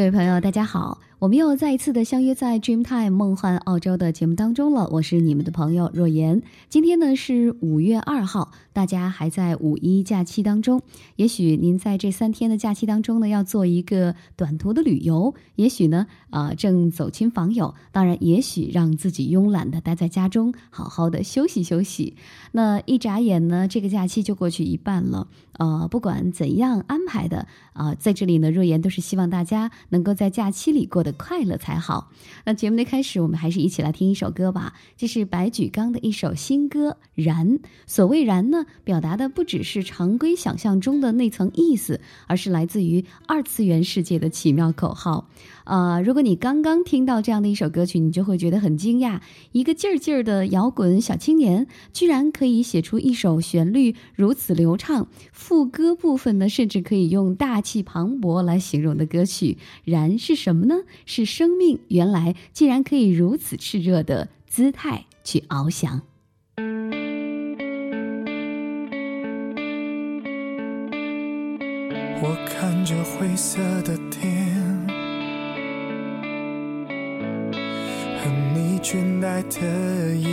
[0.00, 0.98] 各位朋友，大家好。
[1.20, 6.40] 我们又再一次的相约在 Dreamtime 梦幻澳洲的节目当中了，我是你们的朋友若言。
[6.70, 10.80] 今天呢是五月二号，大家还在五一假期当中。
[11.16, 22.14] 也许您在这三天的假期当中呢，要做一个短途的旅游；也许呢，啊正走亲访友；当然，也许让自己慵懒的待在家中，好好的休息休息。
[22.52, 25.28] 那一眨眼呢，这个假期就过去一半了。
[25.58, 31.09] 呃，不管怎样安排的啊，在这里呢，若言都是希望大家能够在假期里过得。
[31.12, 32.10] 快乐才好。
[32.44, 34.74] 那节目的开始，我们还是一起来听一首歌吧。
[34.96, 37.58] 这是白举纲的一首新歌《燃》。
[37.86, 45.28] 所谓“燃”呢，表达的不只是常规想象中的那层意思，而是来自于二次元世界的奇妙口号。
[45.64, 49.20] 啊，如果你刚刚听到这样的一首歌曲，你就会觉得很惊讶：
[49.52, 59.58] 一个劲儿劲儿的摇滚小青年，居然可以写出一首旋律如此流畅，副歌部分呢，甚至可以用大气磅礴来形容的歌曲。
[59.84, 60.76] 然是什么呢？
[61.06, 66.02] 是生命原来竟然可以如此炽热的姿态去翱翔。
[72.22, 74.39] 我看着灰色的天。
[78.82, 80.30] 倦怠的眼，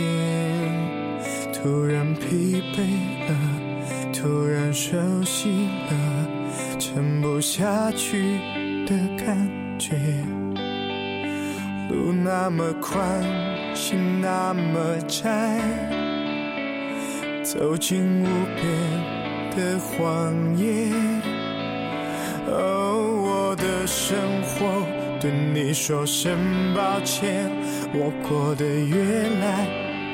[1.52, 2.80] 突然疲惫
[3.28, 3.32] 了，
[4.12, 5.92] 突然熟悉了，
[6.78, 8.38] 撑不下去
[8.86, 9.96] 的感觉。
[11.90, 13.22] 路那么宽，
[13.74, 15.60] 心那么窄，
[17.42, 18.66] 走进无边
[19.56, 20.90] 的荒野。
[22.50, 24.86] 哦，我的生活，
[25.20, 26.38] 对你说声
[26.74, 27.50] 抱歉。
[27.92, 29.66] 我过得越来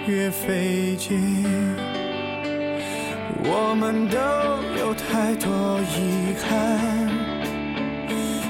[0.06, 1.15] 越费解，
[3.42, 4.16] 我们都
[4.81, 7.09] 有太多遗憾，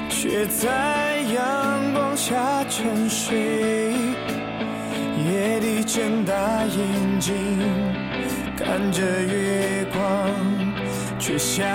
[0.09, 3.93] 却在阳光下沉睡。
[5.27, 6.33] 夜里睁大
[6.65, 7.33] 眼睛
[8.55, 10.29] 看着月光，
[11.17, 11.65] 却想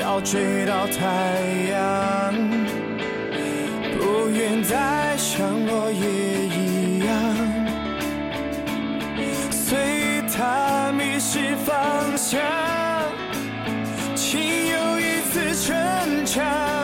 [0.00, 1.40] 要追到太
[1.70, 2.34] 阳，
[4.18, 6.00] 不愿再像落叶。
[6.48, 7.14] 一样，
[9.52, 12.40] 随它迷失方向，
[14.16, 16.77] 请又一次成长。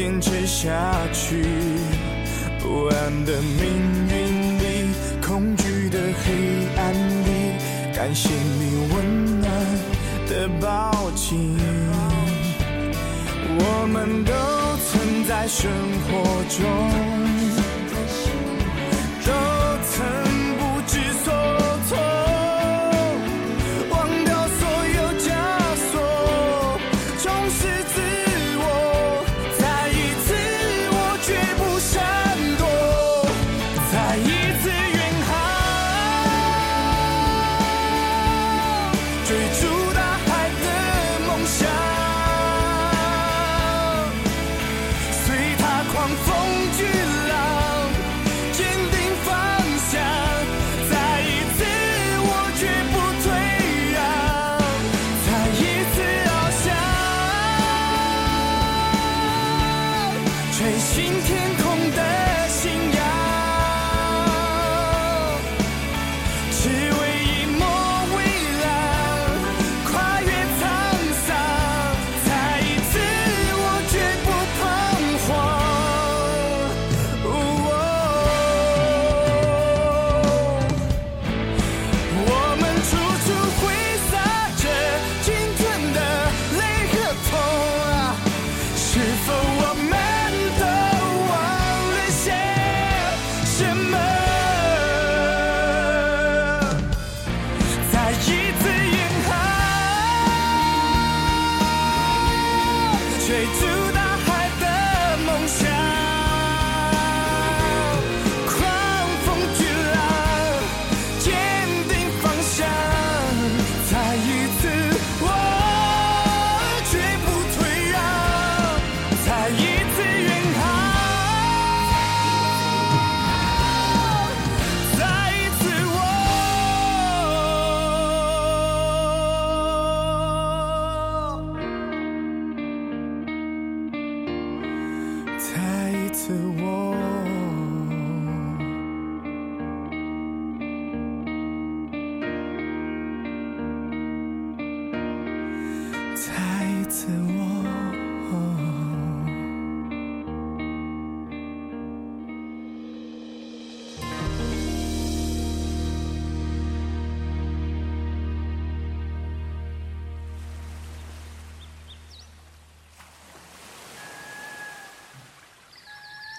[0.00, 0.72] 坚持下
[1.12, 1.44] 去？
[2.58, 3.68] 不安的命
[4.08, 4.62] 运里，
[5.20, 6.32] 恐惧的黑
[6.74, 6.94] 暗
[7.26, 7.28] 里，
[7.94, 9.50] 感谢你温暖
[10.26, 11.54] 的抱紧。
[13.58, 14.32] 我们都
[14.88, 15.70] 曾在生
[16.06, 16.08] 活
[16.48, 16.58] 中。
[19.26, 19.30] 都
[19.84, 20.29] 曾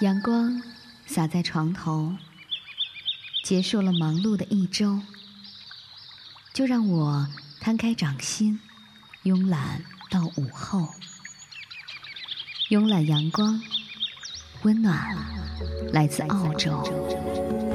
[0.01, 0.63] 阳光
[1.05, 2.15] 洒在床头，
[3.43, 4.99] 结束了忙碌的一周，
[6.55, 7.27] 就让我
[7.59, 8.59] 摊开掌心，
[9.25, 10.89] 慵懒到午后。
[12.71, 13.61] 慵懒阳光，
[14.63, 15.15] 温暖
[15.93, 17.70] 来自澳洲。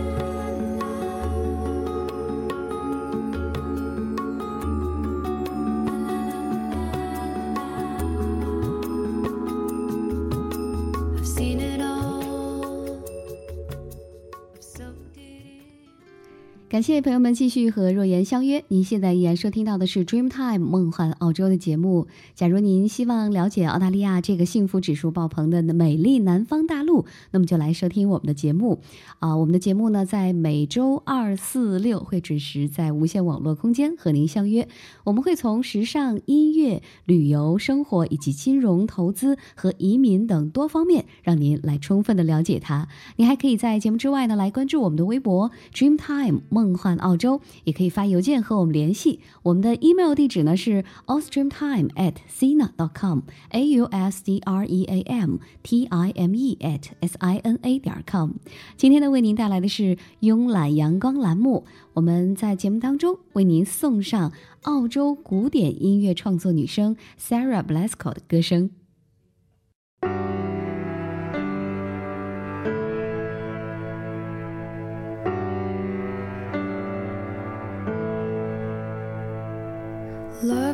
[16.76, 18.62] 感谢朋友们继续和若言相约。
[18.68, 22.06] 您现在依然收听到的是 Dreamtime 梦幻澳洲的节目。
[22.34, 28.82] 假如您希望了解澳大利亚这个幸福指数爆棚的美丽南方大陆，那么就来收听我们的节目。
[29.20, 34.68] 啊，我们的节目呢，在每周二、四、六会准时在无线网络空间和您相约。
[35.04, 42.86] 我们会从时尚、音乐、旅游、生活以及金融投资和移民等多方面，让您来充分的了解它。
[43.16, 46.65] 您还可以在节目之外呢，来关注我们的微博 Dreamtime 梦。
[46.66, 49.20] 梦幻澳洲，也可以发邮件和我们联系。
[49.44, 53.20] 我们的 email 地址呢是 austreamtime at sina dot com
[53.50, 57.36] a u s d r e a m t i m e at s i
[57.38, 58.32] n a 点 com。
[58.76, 61.64] 今天呢，为您带来的是慵懒阳光栏目。
[61.94, 64.32] 我们在节目当中为您送上
[64.62, 68.70] 澳洲古典音乐创作女生 Sarah Blasco 的歌声。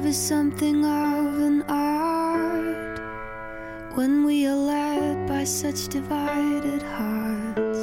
[0.02, 2.98] Love is something of an art
[3.94, 7.78] when we are led by such divided hearts.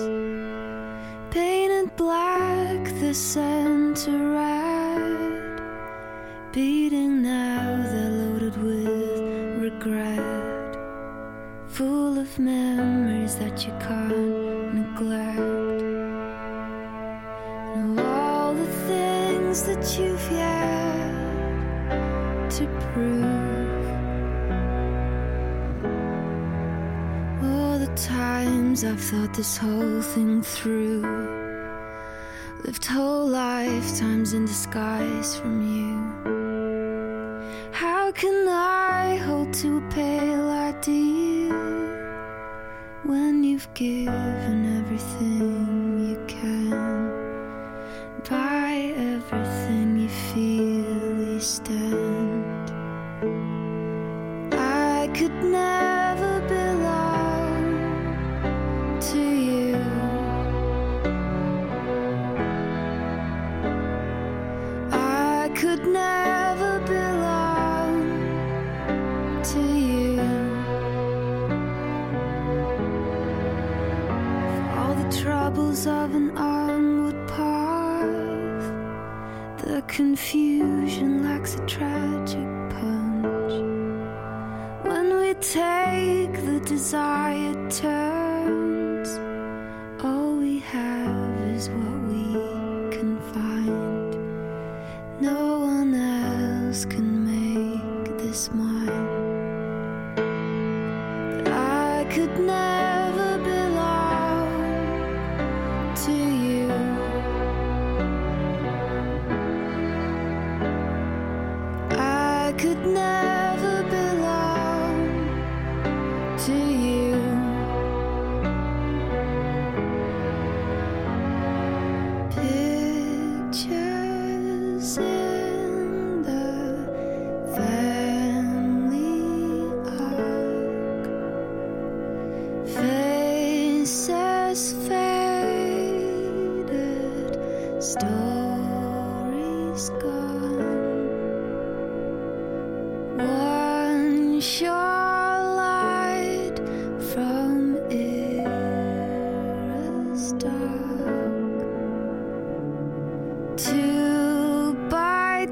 [1.32, 5.62] Painted black, the center red,
[6.52, 10.76] beating now they're loaded with regret,
[11.68, 14.29] full of memories that you can't
[28.70, 31.02] times I've thought this whole thing through.
[32.66, 35.96] Lived whole lifetimes in disguise from you.
[37.72, 41.50] How can I hold to a pale ideal
[43.06, 45.79] when you've given everything
[76.20, 78.66] an onward path,
[79.64, 83.54] the confusion lacks a tragic punch.
[84.90, 89.10] When we take the desired turns,
[90.04, 91.99] all we have is what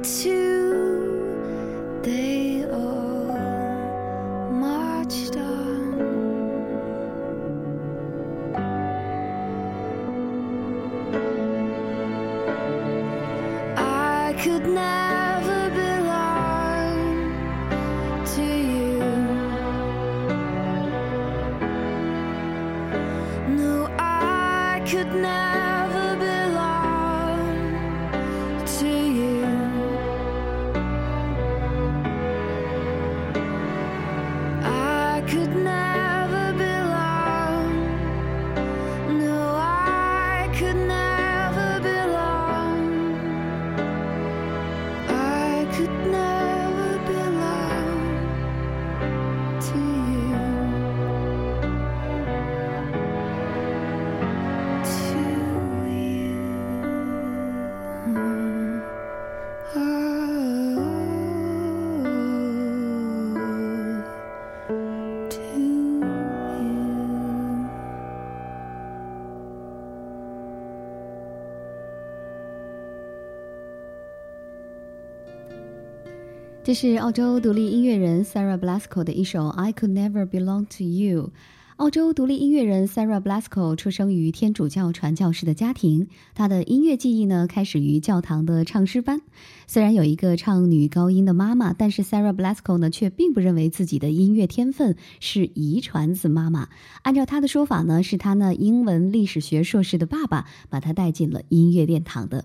[0.03, 0.36] to
[76.67, 81.27] 这是澳洲独立音乐人 Sarah Blasco 的一首《I Could Never Belong to You》。
[81.77, 89.21] 澳洲独立音乐人 Sarah Blasco 出生于天主教传教士的家庭，她的音乐记忆呢开始于教堂的唱诗班。
[89.65, 96.67] 虽然有一个唱女高音的妈妈，但是 Sarah Blasco 呢却并不认为自己的音乐天分是遗传自妈妈。
[97.03, 102.43] 按照她的说法呢，是她那英文历史学硕士的爸爸把她带进了音乐殿堂的。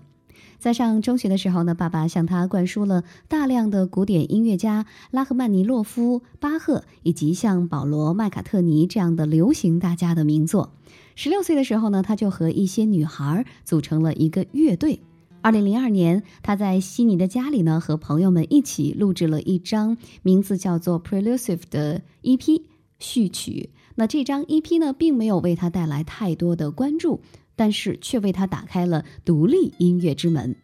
[0.63, 10.71] 在上中学的时候呢，爸爸向他灌输了大量的古典音乐家拉赫曼尼诺夫、巴赫以及像保罗麦卡特尼这样的流行大家的名作。
[11.15, 15.01] 十六岁的时候呢，他就和一些女孩组成了一个乐队。
[15.41, 22.61] 二零零二年，他在悉尼的家里呢，和朋友们一起录制了一张名字叫做《Prelusive》的 EP
[22.99, 23.71] 序曲。
[23.95, 27.19] 那这张 EP 呢，并没有为他带来太多的关注。
[27.55, 30.55] 但是却为他打开了独立音乐之门。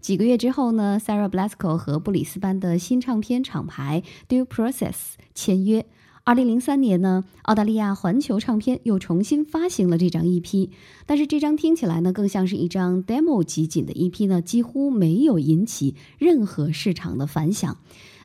[0.00, 4.94] 几个月之后呢，Sarah Blasco 和布里斯班的新唱片厂牌 Due Process
[5.34, 5.86] 签约。
[6.24, 10.70] 二零零三年呢，澳大利亚环球唱片又重新发行了这张 EP，
[11.04, 17.76] 但是这张听起来呢，更像是一张 demo 集锦的 EP 呢，几乎没有引起任何市场的反响。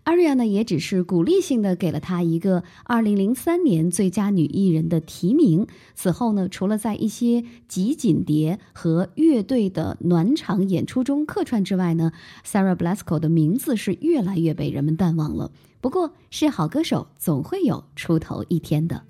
[0.09, 5.67] Aria 呢，也只是鼓励性的给了她一个2003年最佳女艺人的提名。
[5.93, 12.11] 此后呢，除了在一些集锦碟和乐队的暖场演出中客串之外呢
[12.43, 15.51] ，Sarah Blasco 的名字是越来越被人们淡忘了。
[15.79, 19.03] 不过，是好歌手总会有出头一天的。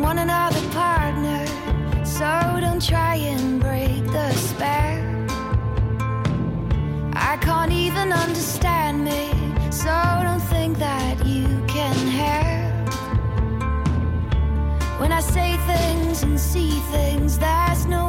[0.00, 1.46] want another partner,
[2.04, 5.26] so don't try and break the spell.
[7.14, 9.30] I can't even understand me,
[9.70, 9.90] so
[10.22, 12.94] don't think that you can help.
[15.00, 18.07] When I say things and see things, there's no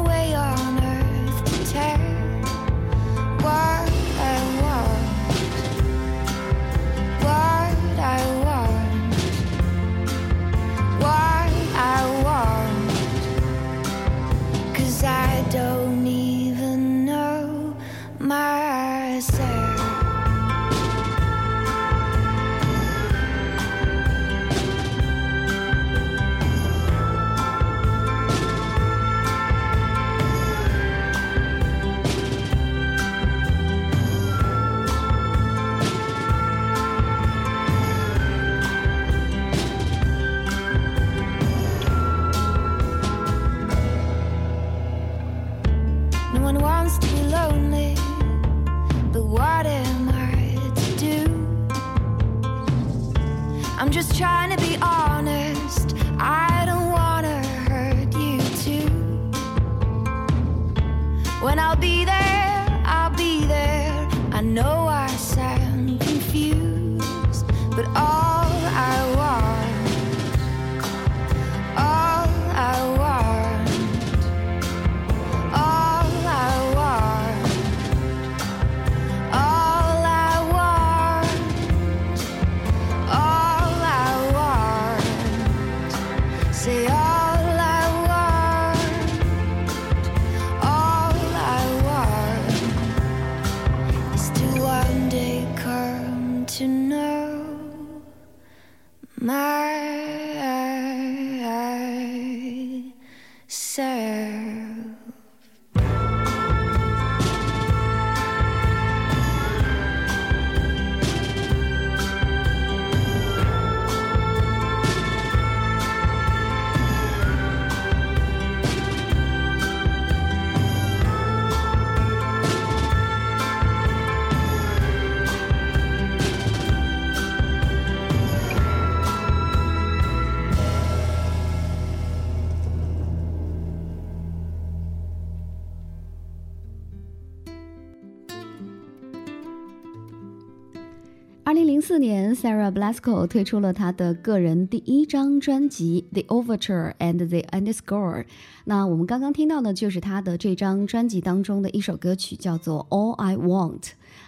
[142.00, 148.22] 年，Sarah Blasco 推出了她的个人第一张专辑《The Overture and the Underscore》。
[148.64, 153.80] 那我们刚刚听到的就是她的这张专辑当中的一首歌曲，叫做《All I Want》。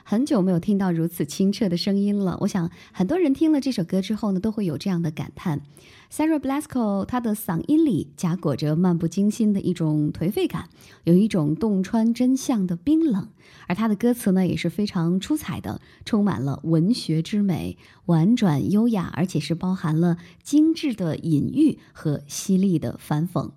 [0.05, 2.37] 很久没有听到如此清澈的声音了。
[2.43, 5.61] 我想很多人听了这首歌之后呢，都会有这样的感叹。
[6.15, 10.69] Sarah Blasco，她的嗓音里夹裹着漫不经心的一种颓废感，
[11.05, 13.31] 有一种洞穿真相的冰冷。
[13.67, 23.51] 而她的歌词呢，也是非常出彩的，充满了文学之美，婉转优雅，而且是包含了精致的隐喻和犀利的反讽。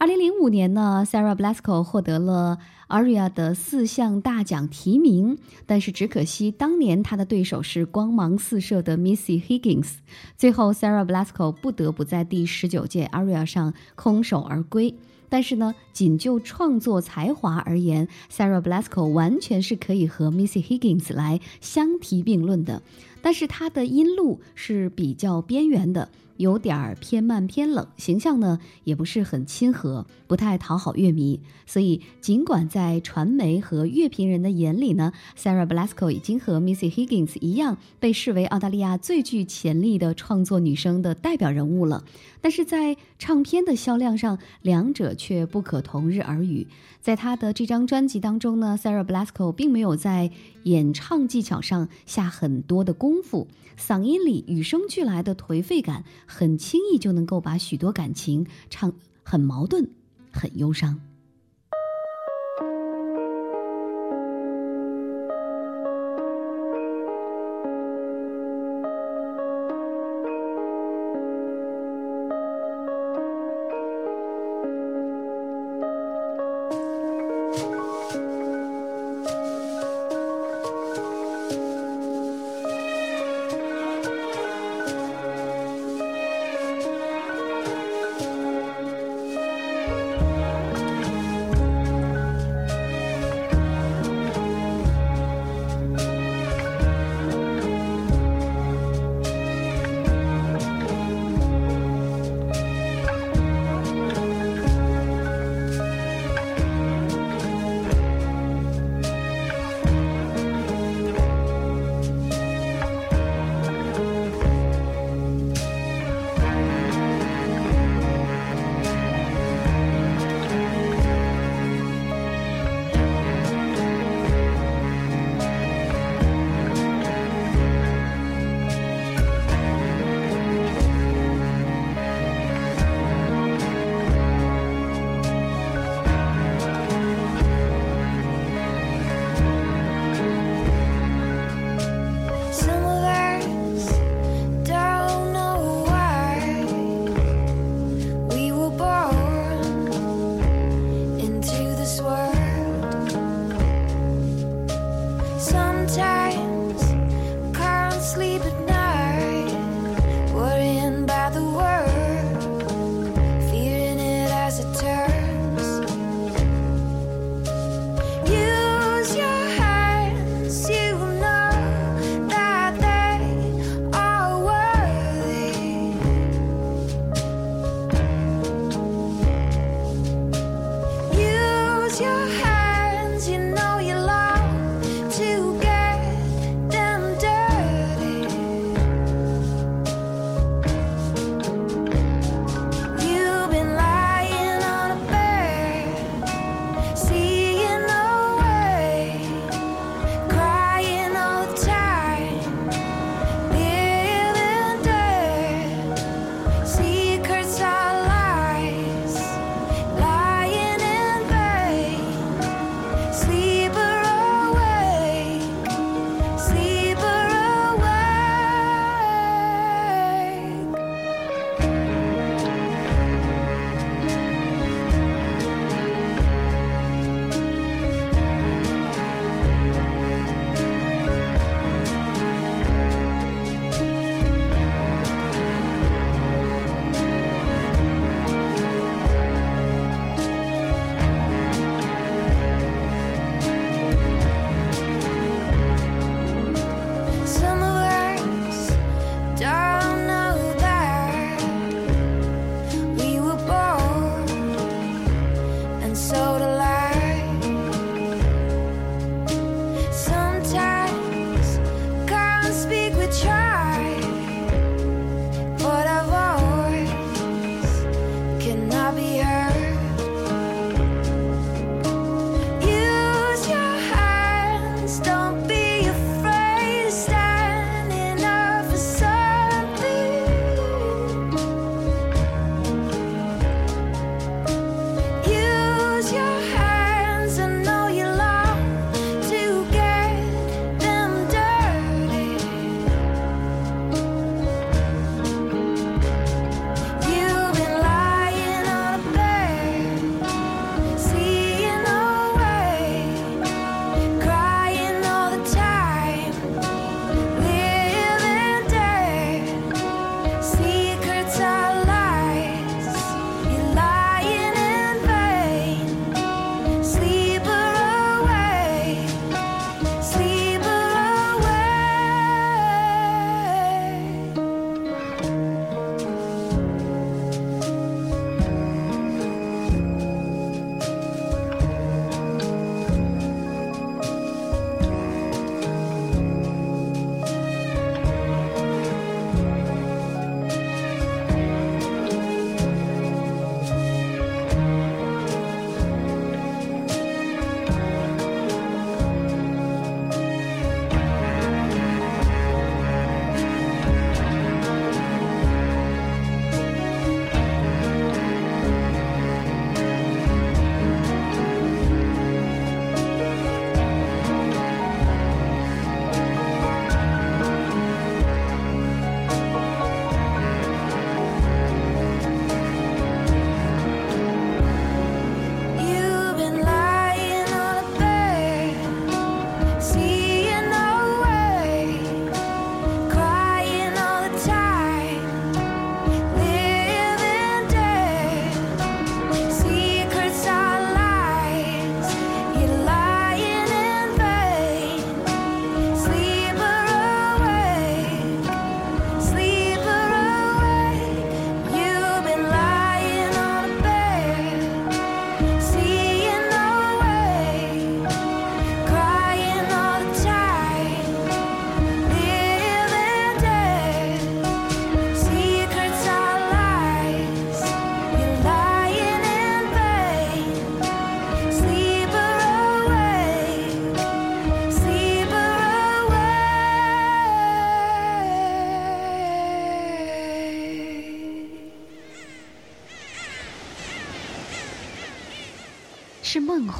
[0.00, 2.56] 二零零五年呢，Sarah Blasco 获得了
[2.88, 5.36] ARIA 的四项大奖提名，
[5.66, 9.96] 但是只可惜当年她的对手是光芒四射的 Missy Higgins，
[10.38, 14.94] 最后 Sarah Blasco 不得不在第十九届 ARIA 上空手而归。
[15.28, 22.80] 但是呢，仅就创作才华而言，Sarah Blasco 完全是可以和 Missy Higgins 来相提并论的，
[23.20, 26.08] 但是她的音路是比较边缘的。
[26.40, 31.38] 有点儿偏慢偏冷，形象呢也不是很亲和，不太讨好乐迷。
[31.66, 42.04] 所以，尽管在传媒和乐评人的眼里呢，Sarah Blasco 已经和 Missy Higgins 一样被视为澳大利亚最具潜力的创作女生的代表人物了，
[42.40, 46.66] 但是在唱片的销量上，两者却不可同日而语。
[47.00, 50.30] 在他的这张专辑当中呢，Sarah Blasco 并没有在
[50.64, 53.48] 演唱技巧上下很多的功夫，
[53.78, 56.04] 嗓音里与生俱来的颓废感。
[56.26, 59.88] 很轻易就能够把许多感情唱很矛盾，
[60.30, 61.09] 很忧伤。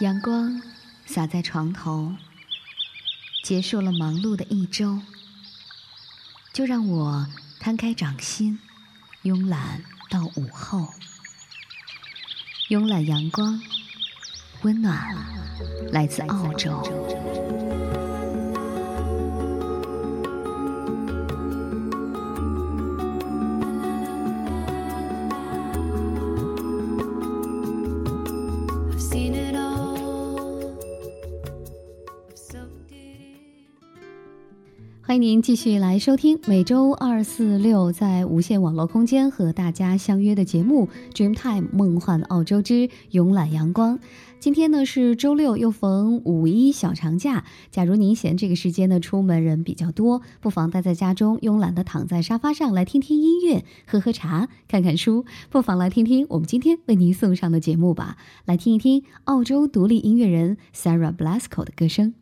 [0.00, 0.62] 阳光
[1.06, 2.14] 洒在床头，
[3.42, 5.00] 结束了忙碌的一周，
[6.52, 7.26] 就让我
[7.58, 8.60] 摊开掌心，
[9.24, 10.94] 慵懒到午后。
[12.68, 13.60] 慵懒阳光，
[14.62, 15.16] 温暖
[15.90, 17.17] 来自澳洲。
[35.08, 43.98] 欢迎您继续来收听每周二、四、六在无线网络空间和大家相约的节目《Dreamtime 梦幻澳洲之慵懒阳光》。
[44.38, 47.46] 今天呢是周六，又逢五一小长假。
[47.70, 55.24] 假如您嫌这个时间呢出门人比较多，不妨待在家中，慵懒的躺在沙发上来听听音乐，喝喝茶，看看书。
[55.48, 62.12] 不妨来听听我们今天为您送上的节目吧，来听一听澳洲独立音乐人 Sarah Blasco 的歌声。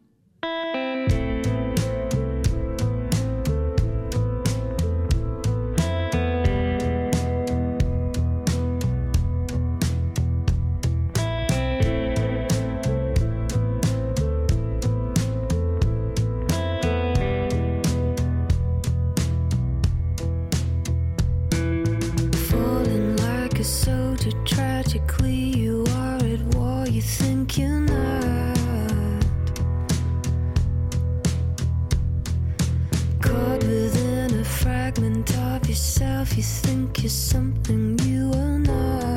[35.77, 39.16] yourself, you think you're something you are not.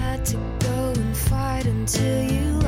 [0.00, 2.59] had to go and fight until you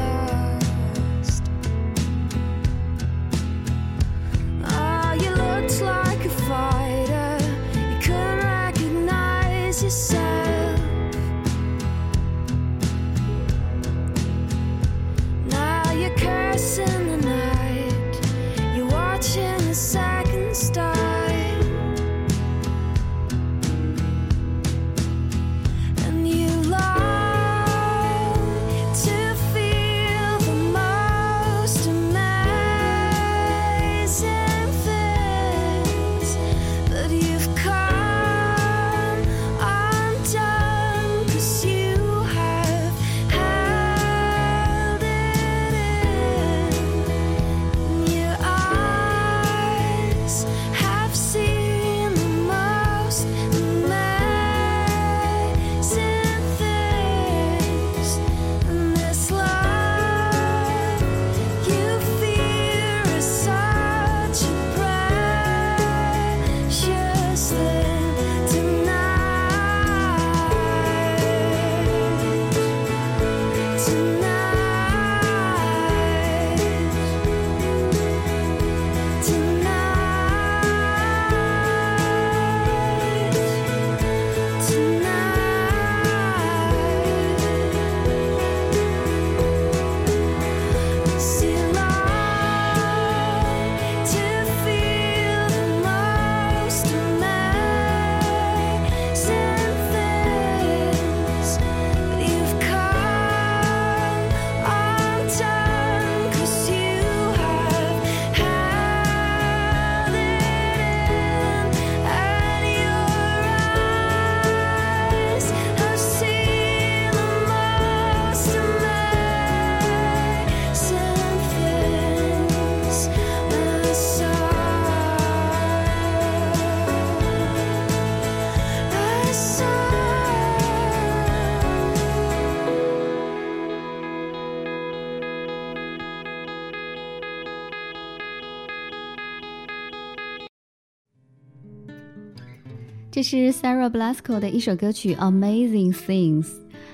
[143.23, 146.45] 是 Sarah Blasco 的一首歌曲《Amazing Things》。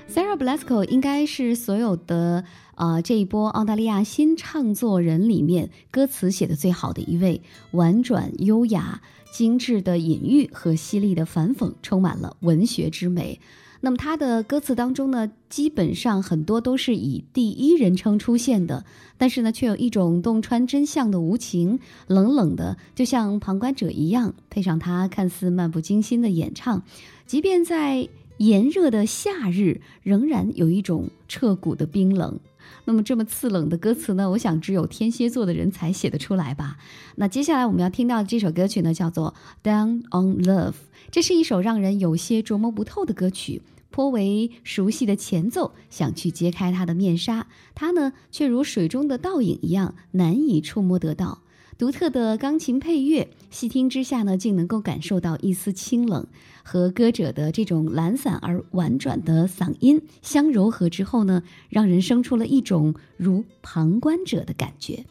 [0.07, 2.43] Sarah Blasco 应该是所有的
[2.75, 13.39] 呃这一波澳大利亚新唱作人里面歌词写的最好的一位，婉转优雅、精致的隐喻和犀利的反讽，充满了文学之美。
[13.81, 18.83] 那么他的歌词当中呢，基本上很多都是以第一人称出现的，
[19.17, 24.33] 但是呢，却有一种洞穿真相的无情，冷冷的，就像旁观者一样。
[24.49, 26.83] 配上他看似漫不经心的演唱，
[27.25, 32.39] 即便在炎热的夏日，仍然有一种彻骨的冰冷。
[32.85, 36.77] 那么这么刺冷的歌词呢，我想只有天蝎座的人才写得出来吧。
[37.15, 39.35] 那接下来我们要听到的这首歌曲呢，叫做
[39.67, 40.71] 《Down on Love》。
[41.11, 51.41] 这是一首让人有些琢磨不透的歌曲，颇为熟悉的前奏，想去揭开它的面纱，它呢却如水中的倒影一样难以触摸得到。
[51.79, 56.27] 独特的钢琴配乐，细听之下呢，竟能够感受到一丝清冷，
[56.61, 65.05] 和歌者的这种懒散而婉转的嗓音相柔合之后呢，让人生出了一种如旁观者的感觉。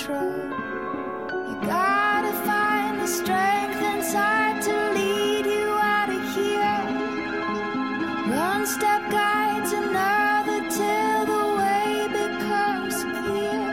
[0.00, 0.32] control.
[1.48, 6.82] You gotta find the strength inside to lead you out of here.
[8.34, 13.66] One step guides another till the way becomes clear.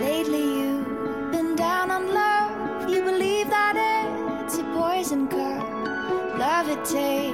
[0.00, 2.90] Lately, you've been down on love.
[2.90, 3.76] You believe that
[4.42, 5.68] it's a poison cup.
[6.38, 7.27] Love it takes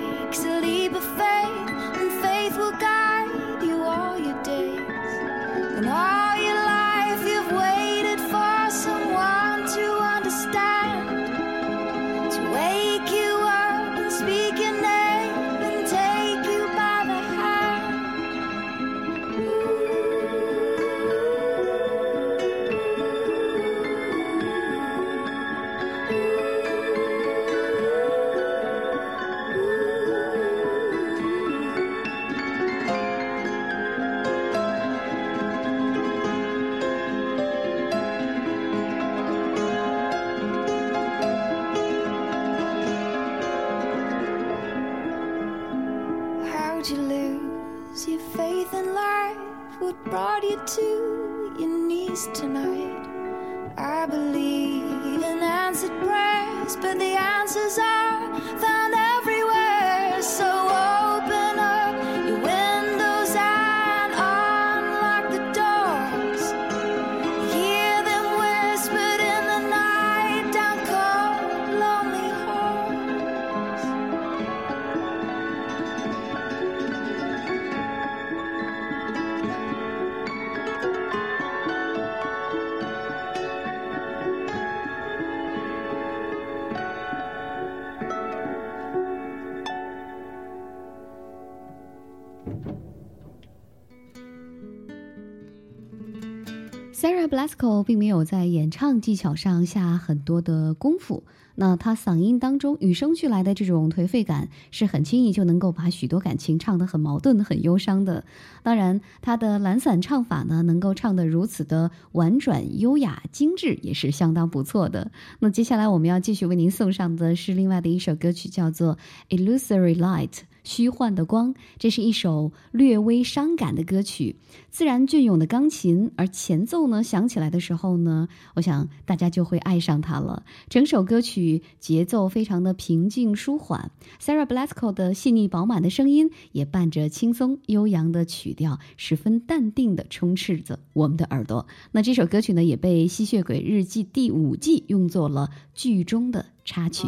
[97.86, 101.22] 并没有在演唱技巧上下很多的功夫，
[101.54, 108.24] 那他嗓音当中与生俱来的这种颓废感，是很轻易就能够把许多感情唱得很矛盾、很忧伤的。
[108.62, 115.10] 当然，他的懒散唱法呢，能够唱得如此的婉转、优雅、精致，也是相当不错的。
[115.38, 118.98] 那接下来我们要继续为您送上的是另外的一首歌曲，叫做
[119.36, 120.28] 《Illusory Light》。
[120.64, 124.36] 虚幻的光，这是一首略微伤感的歌曲。
[124.70, 130.44] 自然隽永的钢琴，而前奏呢响起来的时候呢，我想大家就会爱上它了。
[130.68, 141.66] 整首歌曲节奏非常的平静舒缓，Sarah Blasco 的细腻饱满的声音也伴着轻松悠扬的曲调，十分淡定的充斥着我们的耳朵。
[141.92, 147.06] 那这首歌曲呢，也被《吸血鬼日记》第五季用作了剧中的插曲。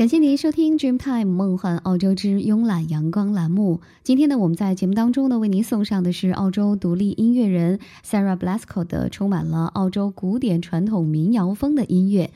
[0.00, 3.82] 感谢您收听 Dreamtime 梦幻澳洲之慵懒阳光栏目。
[4.02, 12.32] 今天呢，我们在节目当中呢，为您送上的是澳洲独立音乐人 Sarah Blasco 的充满了澳洲古典传统民谣风的音乐。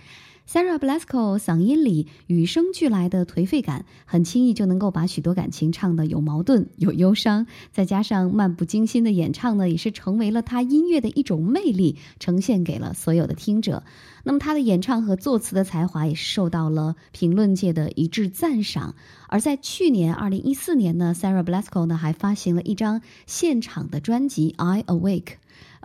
[0.47, 13.82] Sarah Blasco 嗓音里与生俱来的颓废感，很轻易就能够把许多感情唱得有矛盾、有忧伤，再加上漫不经心的演唱呢，也是成为了他音乐的一种魅力，呈现给了所有的听者。
[14.22, 18.95] 那么他的演唱和作词的才华也是受到了评论界的一致赞赏。
[19.28, 25.22] 而在去年二零一四年呢，Sarah Blasco 呢还发行了一张现场的专辑《I Awake》。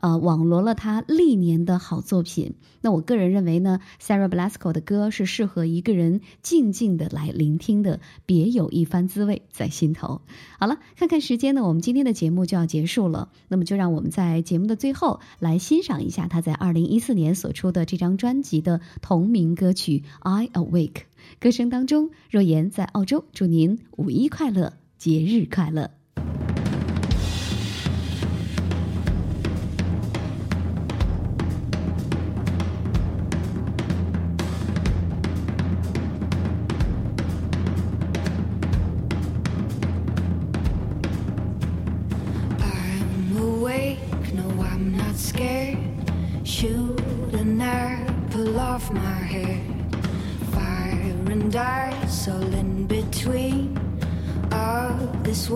[0.02, 2.56] 呃，网罗了他历年的好作品。
[2.82, 10.22] 那我个人认为呢，Sarah Blasco 的歌是适合一个人静静的来聆听的，别有一番滋味在心头。
[10.58, 13.30] 好了，看看时间呢，我们今天的节目就要结束了。
[13.50, 20.92] 那么就让我们在节目的最后来欣赏一下他在二零一四年所出的这张专辑的同名歌曲《I Awake》。
[21.40, 25.99] 歌声当中，若言在澳洲，祝您五一快乐，节日快乐。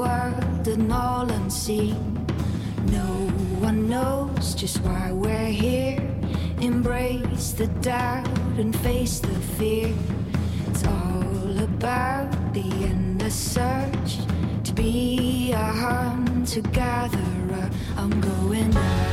[0.04, 1.95] World and all unseen.
[2.97, 3.08] No
[3.68, 5.99] one knows just why we're here.
[6.60, 8.28] Embrace the doubt
[8.62, 9.93] and face the fear.
[10.68, 14.12] It's all about the endless search
[14.66, 17.70] to be a hunter gatherer.
[17.97, 19.12] I'm going out.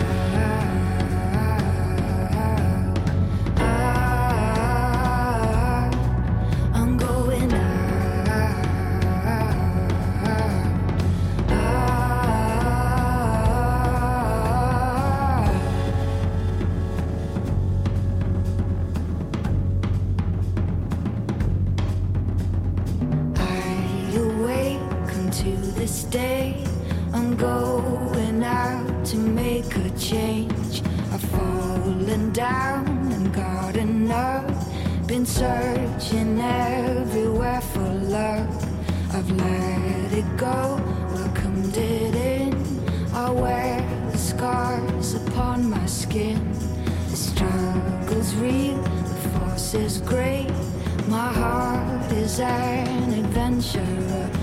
[26.11, 26.65] This day.
[27.13, 30.83] I'm going out to make a change.
[31.13, 34.47] I've fallen down and gotten up.
[35.07, 37.89] Been searching everywhere for
[38.19, 38.49] love.
[39.13, 40.81] I've let it go,
[41.15, 42.55] welcomed it in.
[43.13, 43.81] I wear
[44.13, 46.53] the scars upon my skin.
[47.11, 50.51] The struggle's real, the force is great.
[51.09, 54.40] My heart is an adventurer.